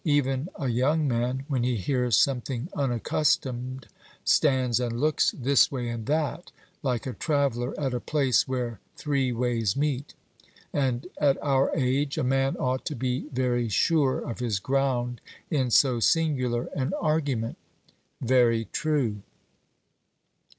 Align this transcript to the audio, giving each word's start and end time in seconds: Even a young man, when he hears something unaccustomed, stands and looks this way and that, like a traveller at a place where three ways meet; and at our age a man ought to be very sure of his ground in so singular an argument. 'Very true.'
Even 0.03 0.49
a 0.55 0.67
young 0.67 1.07
man, 1.07 1.45
when 1.47 1.61
he 1.63 1.75
hears 1.77 2.15
something 2.15 2.69
unaccustomed, 2.75 3.87
stands 4.25 4.79
and 4.79 4.99
looks 4.99 5.29
this 5.37 5.71
way 5.71 5.89
and 5.89 6.07
that, 6.07 6.51
like 6.81 7.05
a 7.05 7.13
traveller 7.13 7.79
at 7.79 7.93
a 7.93 7.99
place 7.99 8.47
where 8.47 8.79
three 8.97 9.31
ways 9.31 9.77
meet; 9.77 10.15
and 10.73 11.05
at 11.19 11.37
our 11.43 11.69
age 11.75 12.17
a 12.17 12.23
man 12.23 12.57
ought 12.57 12.83
to 12.85 12.95
be 12.95 13.27
very 13.31 13.69
sure 13.69 14.17
of 14.17 14.39
his 14.39 14.57
ground 14.57 15.21
in 15.51 15.69
so 15.69 15.99
singular 15.99 16.63
an 16.75 16.95
argument. 16.99 17.59
'Very 18.21 18.65
true.' 18.71 19.21